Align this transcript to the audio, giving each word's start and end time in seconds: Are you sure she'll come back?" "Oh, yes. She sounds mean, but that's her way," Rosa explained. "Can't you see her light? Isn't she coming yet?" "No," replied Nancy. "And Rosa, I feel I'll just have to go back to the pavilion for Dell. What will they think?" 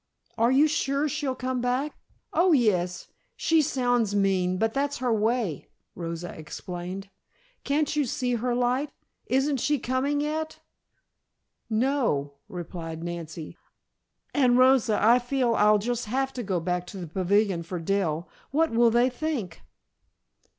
Are 0.35 0.51
you 0.51 0.67
sure 0.67 1.07
she'll 1.07 1.35
come 1.35 1.61
back?" 1.61 1.93
"Oh, 2.33 2.53
yes. 2.53 3.07
She 3.35 3.61
sounds 3.61 4.15
mean, 4.15 4.57
but 4.57 4.73
that's 4.73 4.97
her 4.97 5.13
way," 5.13 5.67
Rosa 5.93 6.33
explained. 6.35 7.11
"Can't 7.63 7.95
you 7.95 8.05
see 8.05 8.33
her 8.33 8.55
light? 8.55 8.89
Isn't 9.27 9.57
she 9.57 9.77
coming 9.77 10.19
yet?" 10.19 10.59
"No," 11.69 12.33
replied 12.47 13.03
Nancy. 13.03 13.59
"And 14.33 14.57
Rosa, 14.57 14.97
I 14.99 15.19
feel 15.19 15.53
I'll 15.53 15.77
just 15.77 16.05
have 16.05 16.33
to 16.33 16.41
go 16.41 16.59
back 16.59 16.87
to 16.87 16.97
the 16.97 17.05
pavilion 17.05 17.61
for 17.61 17.77
Dell. 17.77 18.27
What 18.49 18.71
will 18.71 18.89
they 18.89 19.07
think?" 19.07 19.61